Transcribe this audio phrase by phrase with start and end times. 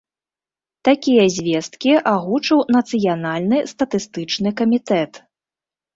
[0.87, 5.25] Такія звесткі агучыў нацыянальны статыстычны камітэт.